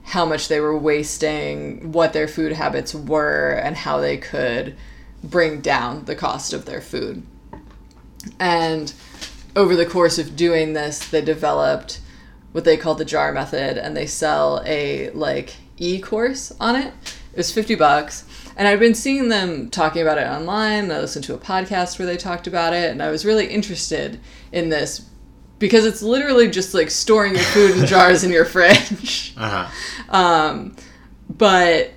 [0.06, 4.76] how much they were wasting, what their food habits were, and how they could
[5.24, 7.24] bring down the cost of their food.
[8.40, 8.94] And
[9.56, 12.00] over the course of doing this, they developed
[12.52, 16.94] what they call the jar method, and they sell a like e course on it.
[17.32, 18.24] It was 50 bucks.
[18.56, 20.90] And I'd been seeing them talking about it online.
[20.90, 24.20] I listened to a podcast where they talked about it, and I was really interested
[24.54, 25.00] in this
[25.60, 29.34] because it's literally just like storing your food in jars in your fridge.
[29.38, 30.18] Uh huh.
[30.18, 30.76] Um,
[31.30, 31.92] but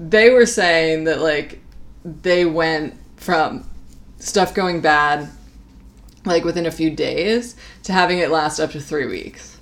[0.00, 1.60] they were saying that like
[2.04, 3.64] they went from
[4.18, 5.28] stuff going bad
[6.24, 9.58] like within a few days to having it last up to three weeks.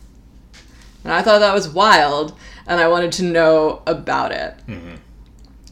[1.04, 2.34] And I thought that was wild,
[2.66, 4.54] and I wanted to know about it.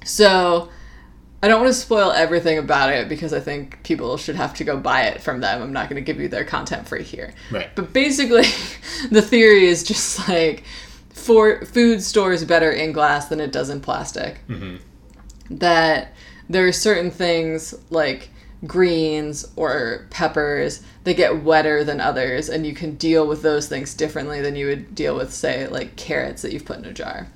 [0.04, 0.68] So
[1.44, 4.64] I don't want to spoil everything about it because I think people should have to
[4.64, 5.60] go buy it from them.
[5.60, 7.34] I'm not going to give you their content free here.
[7.50, 7.68] Right.
[7.74, 8.44] But basically,
[9.10, 10.64] the theory is just like
[11.10, 14.40] for food stores better in glass than it does in plastic.
[15.50, 16.14] That
[16.48, 18.30] there are certain things like
[18.66, 23.92] greens or peppers that get wetter than others, and you can deal with those things
[23.92, 27.28] differently than you would deal with, say, like carrots that you've put in a jar.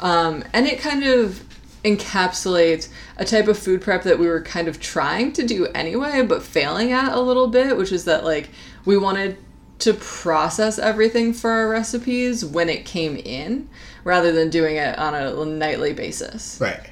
[0.00, 1.42] Um, and it kind of
[1.84, 6.22] encapsulates a type of food prep that we were kind of trying to do anyway,
[6.22, 8.50] but failing at a little bit, which is that like
[8.84, 9.36] we wanted
[9.80, 13.68] to process everything for our recipes when it came in
[14.02, 16.58] rather than doing it on a nightly basis.
[16.60, 16.90] Right.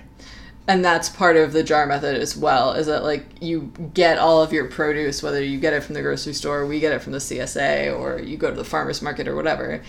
[0.68, 4.42] And that's part of the jar method as well, is that like you get all
[4.42, 7.12] of your produce, whether you get it from the grocery store, we get it from
[7.12, 9.83] the CSA, or you go to the farmer's market or whatever.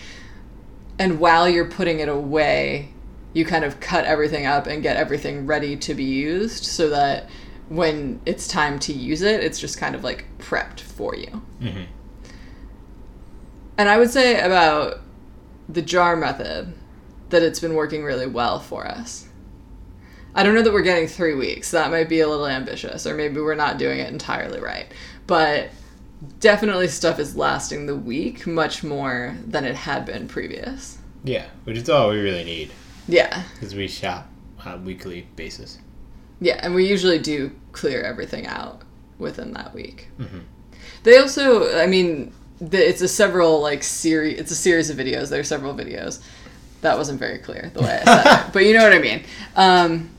[0.98, 2.90] And while you're putting it away,
[3.38, 7.28] you kind of cut everything up and get everything ready to be used so that
[7.68, 11.42] when it's time to use it, it's just kind of like prepped for you.
[11.62, 11.86] Mhm.
[13.78, 15.00] And I would say about
[15.68, 16.72] the jar method
[17.30, 19.26] that it's been working really well for us.
[20.34, 21.70] I don't know that we're getting three weeks.
[21.70, 24.86] That might be a little ambitious, or maybe we're not doing it entirely right.
[25.28, 25.70] But
[26.40, 30.98] definitely stuff is lasting the week much more than it had been previous.
[31.22, 32.70] Yeah, which is all we really need
[33.08, 33.42] Yeah.
[33.54, 34.28] because we shop
[34.64, 35.78] on a weekly basis.
[36.40, 38.82] Yeah, and we usually do clear everything out
[39.18, 40.08] within that week.
[41.02, 44.38] They also, I mean, the, it's a several like series.
[44.38, 45.30] It's a series of videos.
[45.30, 46.20] There are several videos.
[46.82, 49.24] That wasn't very clear the way I said it, but you know what I mean.
[49.56, 50.10] Um,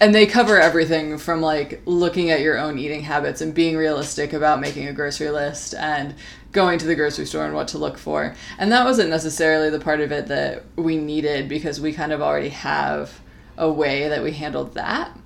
[0.00, 4.32] and they cover everything from like looking at your own eating habits and being realistic
[4.32, 6.14] about making a grocery list and
[6.52, 8.34] going to the grocery store and what to look for.
[8.58, 12.20] And that wasn't necessarily the part of it that we needed because we kind of
[12.20, 13.20] already have
[13.56, 15.16] a way that we handled that.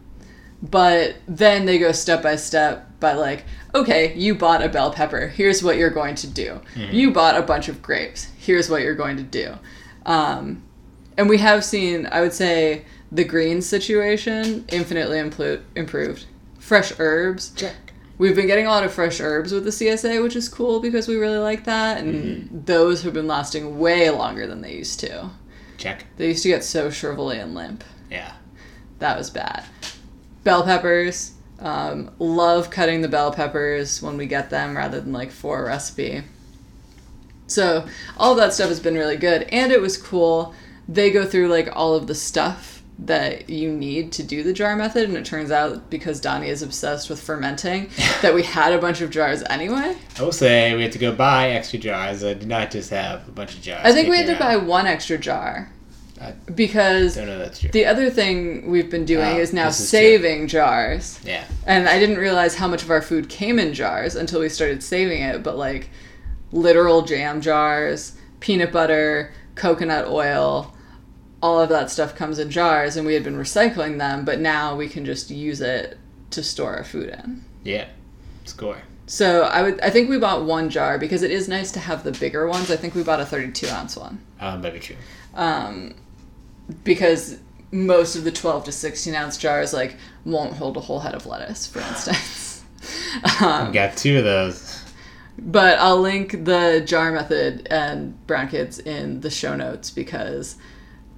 [0.62, 5.28] But then they go step by step by like, okay, you bought a bell pepper.
[5.28, 6.60] Here's what you're going to do.
[6.92, 8.28] You bought a bunch of grapes.
[8.38, 9.54] Here's what you're going to do.
[10.04, 10.62] Um,
[11.16, 16.26] and we have seen, I would say, the green situation infinitely implo- improved.
[16.58, 17.50] Fresh herbs.
[17.50, 17.74] Check.
[18.18, 21.08] We've been getting a lot of fresh herbs with the CSA, which is cool because
[21.08, 21.98] we really like that.
[21.98, 25.30] And those have been lasting way longer than they used to.
[25.78, 26.04] Check.
[26.18, 27.82] They used to get so shrivelly and limp.
[28.10, 28.32] Yeah.
[28.98, 29.64] That was bad.
[30.44, 31.32] Bell peppers.
[31.58, 35.66] Um, love cutting the bell peppers when we get them rather than like for a
[35.66, 36.22] recipe.
[37.46, 40.54] So all of that stuff has been really good, and it was cool.
[40.88, 44.76] They go through like all of the stuff that you need to do the jar
[44.76, 47.88] method, and it turns out because Donnie is obsessed with fermenting,
[48.22, 49.96] that we had a bunch of jars anyway.
[50.18, 52.22] I will say we had to go buy extra jars.
[52.22, 53.80] I did not just have a bunch of jars.
[53.84, 55.70] I think we had to kicking buy one extra jar
[56.20, 57.70] I because don't know that's true.
[57.70, 59.86] the other thing we've been doing Oh, is now is true.
[59.86, 61.18] saving jars.
[61.24, 61.44] yeah.
[61.66, 64.82] And I didn't realize how much of our food came in jars until we started
[64.82, 65.88] saving it, but like
[66.52, 70.74] literal jam jars, peanut butter, coconut oil,
[71.42, 74.76] all of that stuff comes in jars and we had been recycling them, but now
[74.76, 75.98] we can just use it
[76.30, 77.44] to store our food in.
[77.64, 77.86] Yeah.
[78.44, 78.78] Score.
[79.06, 82.04] So I would I think we bought one jar because it is nice to have
[82.04, 82.70] the bigger ones.
[82.70, 84.20] I think we bought a 32 ounce one.
[84.38, 84.96] Um, maybe true.
[85.34, 85.94] Um,
[86.84, 87.38] because
[87.72, 91.26] most of the 12 to 16 ounce jars like won't hold a whole head of
[91.26, 92.64] lettuce, for instance.
[93.40, 94.84] um, got two of those.
[95.38, 100.56] But I'll link the jar method and Brown Kids in the show notes because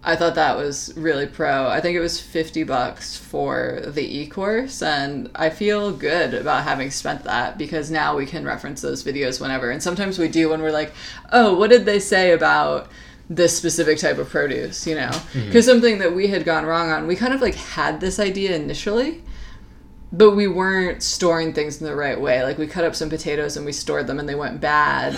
[0.04, 1.68] I thought that was really pro.
[1.68, 6.64] I think it was 50 bucks for the e course, and I feel good about
[6.64, 9.70] having spent that because now we can reference those videos whenever.
[9.70, 10.92] And sometimes we do when we're like,
[11.30, 12.88] oh, what did they say about
[13.30, 15.08] this specific type of produce, you know?
[15.08, 15.46] Mm-hmm.
[15.46, 18.56] Because something that we had gone wrong on, we kind of like had this idea
[18.56, 19.22] initially,
[20.12, 22.42] but we weren't storing things in the right way.
[22.42, 25.16] Like we cut up some potatoes and we stored them and they went bad,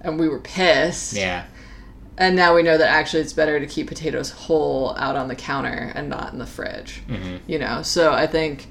[0.00, 1.12] and we were pissed.
[1.12, 1.44] Yeah.
[2.18, 5.36] And now we know that actually it's better to keep potatoes whole out on the
[5.36, 7.00] counter and not in the fridge.
[7.08, 7.36] Mm-hmm.
[7.46, 8.66] You know, so I think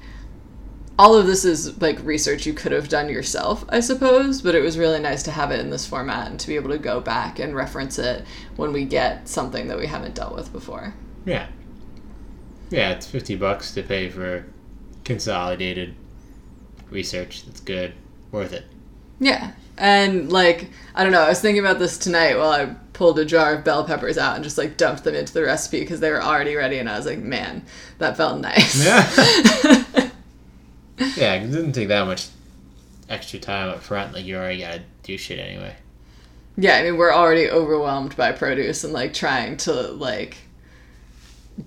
[0.98, 4.60] all of this is like research you could have done yourself, I suppose, but it
[4.60, 7.00] was really nice to have it in this format and to be able to go
[7.00, 10.92] back and reference it when we get something that we haven't dealt with before.
[11.24, 11.46] Yeah.
[12.68, 14.44] Yeah, it's 50 bucks to pay for
[15.04, 15.94] consolidated
[16.90, 17.46] research.
[17.46, 17.94] That's good.
[18.30, 18.66] Worth it.
[19.20, 19.52] Yeah.
[19.78, 23.24] And like, I don't know, I was thinking about this tonight while I pulled a
[23.24, 26.10] jar of bell peppers out and just like dumped them into the recipe because they
[26.10, 27.64] were already ready and I was like, man,
[27.98, 28.84] that felt nice.
[28.84, 30.10] Yeah.
[31.16, 32.26] yeah, it didn't take that much
[33.08, 34.14] extra time up front.
[34.14, 35.76] Like, you already gotta do shit anyway.
[36.56, 40.38] Yeah, I mean we're already overwhelmed by produce and like trying to like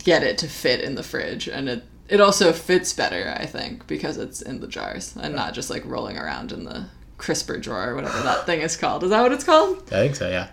[0.04, 3.88] get it to fit in the fridge and it it also fits better, I think,
[3.88, 7.92] because it's in the jars and not just like rolling around in the crisper drawer
[7.92, 9.06] or whatever that thing is called.
[9.06, 9.78] Is that what it's called?
[9.94, 10.50] I think so, yeah.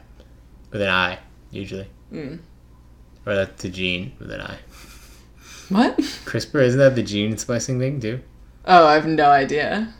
[0.71, 1.19] With an I,
[1.51, 1.89] usually.
[2.13, 2.41] Mm.
[3.27, 4.59] Or that's the gene with an I.
[5.69, 5.99] What?
[5.99, 8.21] CRISPR, isn't that the gene splicing thing, too?
[8.65, 9.95] Oh, I have no idea.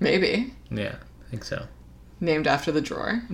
[0.00, 0.54] Maybe.
[0.70, 1.66] Yeah, I think so.
[2.20, 3.22] Named after the drawer.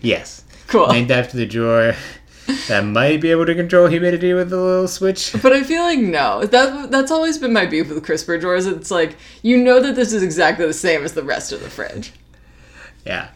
[0.00, 0.44] yes.
[0.66, 0.88] Cool.
[0.88, 1.94] Named after the drawer
[2.68, 5.34] that might be able to control humidity with a little switch.
[5.42, 6.44] But I feel like no.
[6.44, 8.66] That that's always been my beef with crisper drawers.
[8.66, 11.70] It's like you know that this is exactly the same as the rest of the
[11.70, 12.12] fridge.
[13.04, 13.28] Yeah.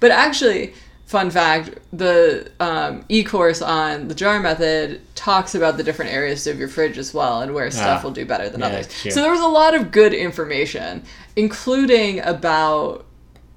[0.00, 0.74] But actually,
[1.06, 6.58] fun fact: the um, e-course on the jar method talks about the different areas of
[6.58, 8.04] your fridge as well, and where stuff Ah.
[8.04, 8.88] will do better than Yeah, others.
[8.92, 11.02] So there was a lot of good information,
[11.36, 13.04] including about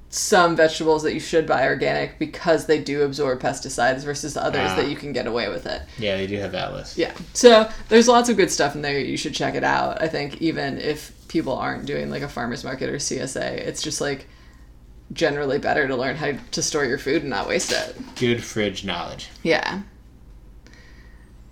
[0.10, 4.76] some vegetables that you should buy organic because they do absorb pesticides versus others Ah.
[4.78, 5.82] that you can get away with it.
[6.00, 6.97] Yeah, they do have that list.
[6.97, 7.12] Yeah.
[7.34, 8.97] So there's lots of good stuff in there.
[8.97, 10.02] You should check it out.
[10.02, 14.00] I think even if people aren't doing like a farmer's market or CSA, it's just
[14.00, 14.28] like
[15.13, 17.96] generally better to learn how to store your food and not waste it.
[18.15, 19.30] Good fridge knowledge.
[19.43, 19.82] Yeah.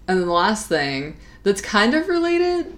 [0.07, 2.77] And then the last thing that's kind of related,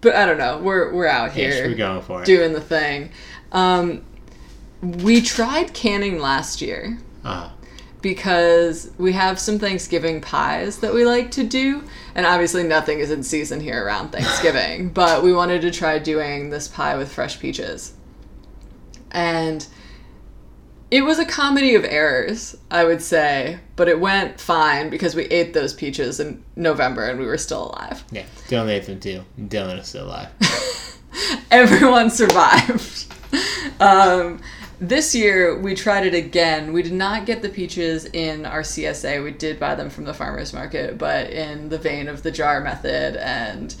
[0.00, 0.58] but I don't know.
[0.58, 2.26] We're we're out Yeah, here we're going for it.
[2.26, 3.10] doing the thing.
[3.52, 4.04] Um,
[4.80, 7.50] we tried canning last year Uh,
[8.00, 11.82] because we have some Thanksgiving pies that we like to do.
[12.14, 16.50] And obviously, nothing is in season here around Thanksgiving, but we wanted to try doing
[16.50, 17.92] this pie with fresh peaches.
[19.10, 19.66] And
[20.90, 25.24] it was a comedy of errors, I would say, but it went fine because we
[25.24, 28.04] ate those peaches in November and we were still alive.
[28.10, 29.22] yeah, Dylan ate them too.
[29.38, 30.28] Dylan is still alive.
[31.50, 33.12] Everyone survived.
[33.80, 34.40] um,
[34.80, 36.72] this year we tried it again.
[36.72, 39.22] We did not get the peaches in our CSA.
[39.22, 42.60] We did buy them from the farmers market, but in the vein of the jar
[42.60, 43.74] method and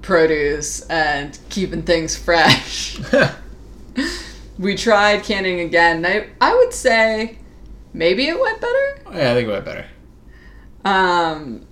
[0.00, 2.98] produce and keeping things fresh.
[4.60, 6.04] we tried canning again.
[6.04, 7.38] I, I would say
[7.94, 9.02] maybe it went better.
[9.06, 9.86] yeah, I think it went better.
[10.84, 11.66] Um,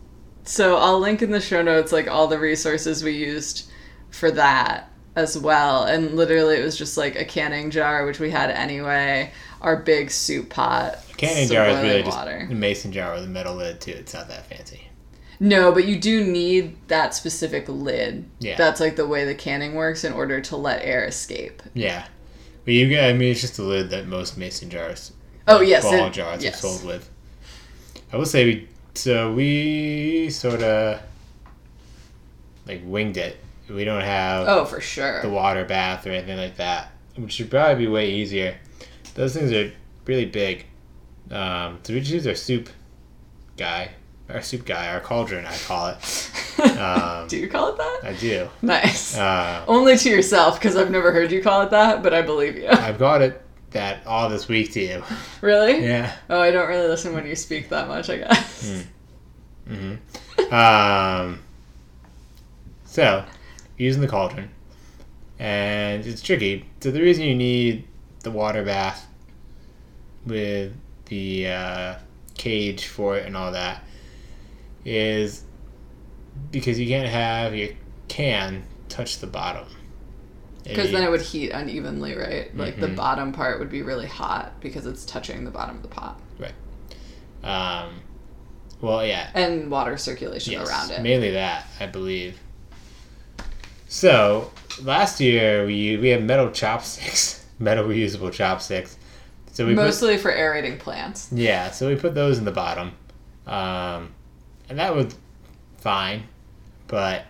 [0.44, 3.70] so I'll link in the show notes like all the resources we used
[4.10, 5.84] for that as well.
[5.84, 10.10] And literally, it was just like a canning jar, which we had anyway, our big
[10.10, 13.90] soup pot, Canning jar is really just a mason jar with a metal lid too.
[13.90, 14.88] It's not that fancy.
[15.40, 18.28] No, but you do need that specific lid.
[18.38, 18.56] Yeah.
[18.56, 21.62] That's like the way the canning works in order to let air escape.
[21.74, 22.06] Yeah,
[22.64, 23.08] but you get.
[23.08, 25.12] I mean, it's just a lid that most mason jars.
[25.46, 26.58] Oh, yes, Ball it- jars yes.
[26.62, 27.08] are sold with.
[28.12, 28.68] I will say we.
[28.94, 31.00] So we sort of
[32.66, 33.36] like winged it.
[33.68, 35.20] We don't have Oh, for sure.
[35.22, 38.56] the water bath or anything like that, which should probably be way easier.
[39.14, 39.72] Those things are
[40.06, 40.64] really big.
[41.30, 42.70] Um, so we just use our soup
[43.58, 43.90] guy,
[44.28, 46.32] our soup guy, our cauldron, I call it.
[46.58, 48.00] Um, do you call it that?
[48.02, 48.48] I do.
[48.62, 49.16] Nice.
[49.16, 52.56] Uh, Only to yourself, because I've never heard you call it that, but I believe
[52.56, 52.66] you.
[52.68, 55.04] I've got it that all this week to you.
[55.40, 55.84] really?
[55.84, 56.12] Yeah.
[56.28, 58.82] Oh, I don't really listen when you speak that much, I guess.
[59.68, 59.98] Mm.
[60.48, 61.38] hmm Um,
[62.86, 63.24] so,
[63.76, 64.50] using the cauldron,
[65.38, 66.64] and it's tricky.
[66.80, 67.86] So the reason you need
[68.24, 69.06] the water bath
[70.26, 70.72] with
[71.04, 71.94] the uh,
[72.36, 73.84] cage for it and all that
[74.84, 75.44] is
[76.50, 77.70] because you can't have your
[78.08, 79.66] can touch the bottom.
[80.64, 82.54] Because then it would heat unevenly, right?
[82.56, 82.96] Like the Mhm.
[82.96, 86.20] bottom part would be really hot because it's touching the bottom of the pot.
[86.38, 86.52] Right.
[87.42, 88.00] Um,
[88.80, 91.00] well, yeah, and water circulation yes, around it.
[91.02, 92.38] mainly that I believe.
[93.88, 94.50] So
[94.82, 98.96] last year we we had metal chopsticks, metal reusable chopsticks.
[99.52, 101.28] So we put, Mostly for aerating plants.
[101.32, 102.92] yeah, so we put those in the bottom,
[103.46, 104.14] um,
[104.68, 105.16] and that was
[105.78, 106.24] fine,
[106.86, 107.24] but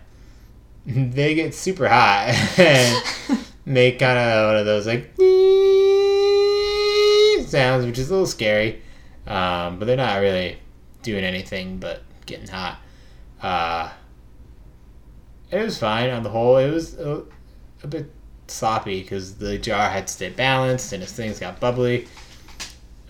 [0.87, 2.29] they get super hot
[2.59, 3.05] and
[3.67, 5.15] make kind of one of those like
[7.49, 8.83] sounds, which is a little scary.
[9.27, 10.59] Um, but they're not really
[11.03, 12.79] doing anything but getting hot.
[13.43, 13.91] Uh,
[15.51, 16.57] it was fine on the whole.
[16.57, 17.23] It was a,
[17.83, 18.11] a bit
[18.47, 22.07] sloppy because the jar had to stay balanced and as things got bubbly,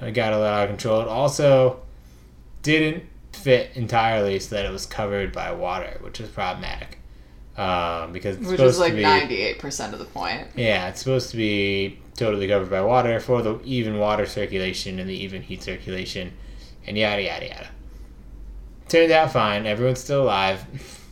[0.01, 1.01] it got a little out of control.
[1.01, 1.81] It also
[2.63, 3.05] didn't
[3.39, 6.99] fit entirely so that it was covered by water, which was problematic.
[7.57, 10.47] Um, because it's Which is like ninety eight percent of the point.
[10.55, 15.09] yeah, it's supposed to be totally covered by water for the even water circulation and
[15.11, 16.33] the even heat circulation,
[16.87, 17.69] and yada yada yada.
[18.89, 19.67] Turned out fine.
[19.67, 20.65] Everyone's still alive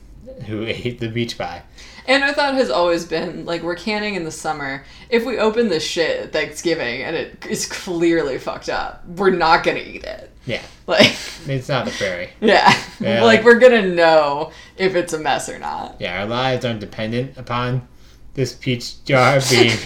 [0.46, 1.62] who ate the beach pie.
[2.08, 4.84] And our thought has always been like we're canning in the summer.
[5.10, 9.64] If we open this shit at Thanksgiving and it is clearly fucked up, we're not
[9.64, 10.30] gonna eat it.
[10.46, 11.16] Yeah, Like,
[11.48, 12.30] it's not the prairie.
[12.40, 15.96] yeah, Yeah, like like- we're gonna know if it's a mess or not.
[15.98, 17.88] Yeah, our lives aren't dependent upon
[18.34, 19.76] this peach jar being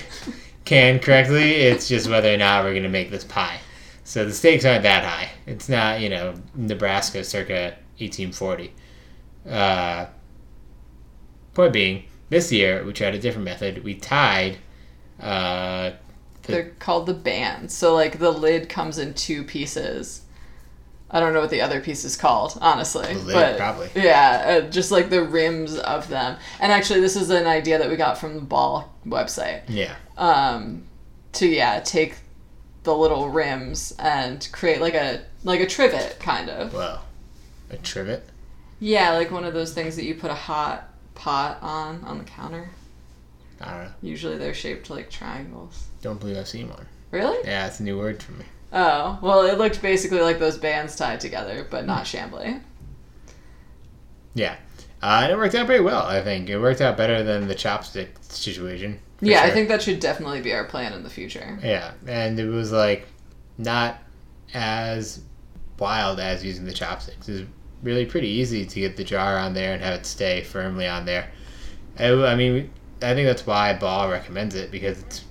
[0.67, 1.53] canned correctly.
[1.53, 3.59] It's just whether or not we're gonna make this pie.
[4.05, 5.31] So the stakes aren't that high.
[5.47, 8.73] It's not, you know, Nebraska circa 1840.
[9.49, 10.07] Uh,
[11.55, 13.85] point being, this year we tried a different method.
[13.85, 14.57] We tied.
[15.21, 15.91] Uh,
[16.43, 17.75] The- They're called the bands.
[17.75, 20.23] So like the lid comes in two pieces.
[21.13, 23.13] I don't know what the other piece is called, honestly.
[23.13, 23.91] The lid, but probably.
[23.97, 26.37] Yeah, uh, just like the rims of them.
[26.61, 29.63] And actually, this is an idea that we got from the Ball website.
[29.69, 30.85] yeah, um,
[31.33, 32.15] to yeah take
[32.85, 37.05] the little rims and create like a like a trivet kind of well,
[37.71, 38.23] a trivet.
[38.79, 40.89] yeah like one of those things that you put a hot
[41.21, 42.71] pot on on the counter
[43.61, 43.91] I don't know.
[44.01, 46.87] usually they're shaped like triangles Don't believe I've seen one.
[47.11, 48.45] really Yeah, it's a new word for me.
[48.73, 52.61] oh well it looked basically like those bands tied together but not shambly
[54.35, 54.57] Yeah.
[55.03, 56.51] Uh, and it worked out pretty well, I think.
[56.51, 59.01] It worked out better than the chopstick situation.
[59.21, 62.49] yeah i think that should definitely be our plan in the future Yeah, and it
[62.49, 63.07] was like
[63.59, 63.99] not
[64.55, 65.21] as
[65.79, 67.29] wild as using the chopsticks.
[67.29, 67.47] It
[67.83, 71.05] really pretty easy to get the jar on there and have it stay firmly on
[71.07, 71.31] there.
[71.99, 72.71] I, I mean,
[73.03, 75.25] I think that's why Ball recommends it because it's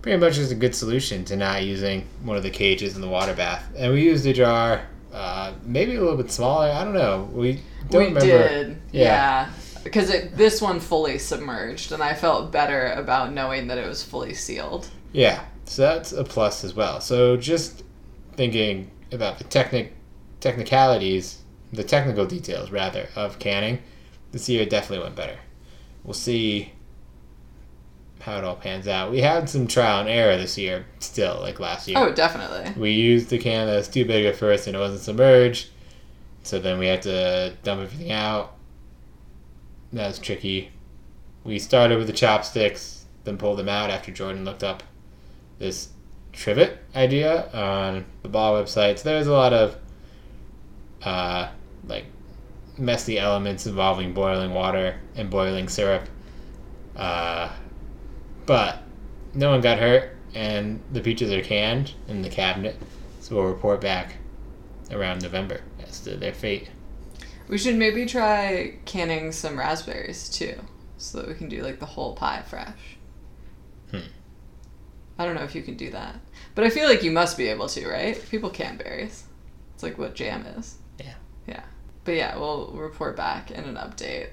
[0.00, 3.08] pretty much just a good solution to not using one of the cages in the
[3.08, 3.64] water bath.
[3.76, 6.70] And we used a jar, uh, maybe a little bit smaller.
[6.70, 7.28] I don't know.
[7.32, 7.60] We
[7.90, 8.48] don't we remember.
[8.48, 9.02] did Yeah.
[9.02, 9.50] yeah
[9.84, 14.00] because it, this one fully submerged and i felt better about knowing that it was
[14.00, 17.00] fully sealed Yeah, so that's a plus as well.
[17.00, 17.82] So just
[18.34, 19.92] thinking about the technic
[20.40, 21.41] technicalities,
[21.72, 23.80] the technical details rather of canning,
[24.32, 25.38] this year definitely went better.
[26.04, 26.72] We'll see
[28.20, 29.10] how it all pans out.
[29.10, 31.98] We had some trial and error this year, still like last year.
[31.98, 35.00] oh definitely We used the can that was too big at first and it wasn't
[35.00, 35.70] submerged,
[36.42, 38.56] so then we had to dump everything out.
[39.92, 40.70] That was tricky.
[41.44, 44.82] We started with the chopsticks, then pulled them out after Jordan looked up
[45.58, 45.88] this
[46.32, 48.98] trivet idea on the Ball website.
[48.98, 49.76] So there's a lot of
[51.02, 51.48] uh,
[51.86, 52.04] like
[52.78, 56.08] messy elements involving boiling water and boiling syrup.
[56.96, 57.50] Uh,
[58.46, 58.82] but
[59.34, 62.76] no one got hurt, and the peaches are canned in the cabinet.
[63.20, 64.16] So we'll report back
[64.90, 66.70] around November as to their fate.
[67.48, 70.58] We should maybe try canning some raspberries too,
[70.96, 72.96] so that we can do like the whole pie fresh.
[73.90, 74.08] Hmm.
[75.18, 76.16] I don't know if you can do that,
[76.54, 78.20] but I feel like you must be able to, right?
[78.30, 79.24] People can berries.
[79.74, 80.78] It's like what jam is.
[80.98, 81.14] Yeah.
[81.46, 81.64] Yeah.
[82.04, 84.28] But yeah, we'll report back in an update.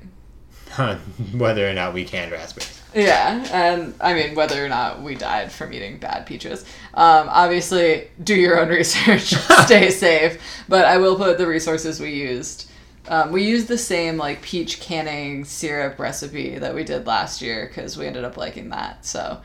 [0.78, 0.98] on
[1.38, 2.82] whether or not we canned raspberries.
[2.94, 6.64] Yeah, and I mean whether or not we died from eating bad peaches.
[6.96, 9.34] Um, obviously, do your own research,
[9.66, 10.42] stay safe.
[10.68, 12.69] But I will put the resources we used.
[13.10, 17.68] Um, we used the same like peach canning syrup recipe that we did last year
[17.68, 19.06] because we ended up liking that.
[19.06, 19.42] So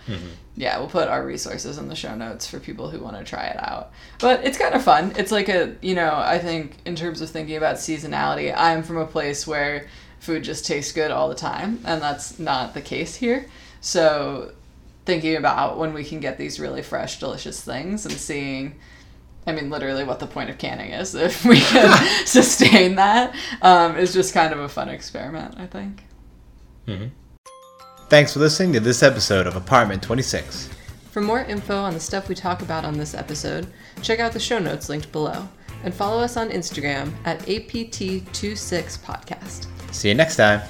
[0.57, 3.47] yeah, we'll put our resources in the show notes for people who want to try
[3.47, 3.91] it out.
[4.21, 5.15] But it's kind of fun.
[5.17, 8.99] It's like a you know I think in terms of thinking about seasonality, I'm from
[8.99, 9.89] a place where
[10.25, 13.47] food just tastes good all the time, and that's not the case here.
[13.81, 14.53] So,
[15.05, 18.77] thinking about when we can get these really fresh, delicious things and seeing,
[19.47, 23.97] I mean, literally what the point of canning is, if we can sustain that, um,
[23.97, 26.05] is just kind of a fun experiment, I think.
[28.09, 30.69] Thanks for listening to this episode of Apartment 26.
[31.11, 33.67] For more info on the stuff we talk about on this episode,
[34.03, 35.49] check out the show notes linked below.
[35.85, 39.67] and follow us on Instagram at APT26podcast.
[39.93, 40.63] See you next time.